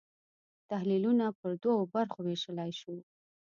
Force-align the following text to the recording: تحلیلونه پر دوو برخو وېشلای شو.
تحلیلونه 0.69 1.25
پر 1.39 1.51
دوو 1.63 1.89
برخو 1.93 2.19
وېشلای 2.23 2.71
شو. 2.79 2.95